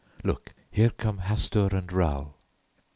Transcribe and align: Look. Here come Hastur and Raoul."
Look. 0.23 0.55
Here 0.71 0.89
come 0.89 1.19
Hastur 1.19 1.71
and 1.75 1.93
Raoul." 1.93 2.35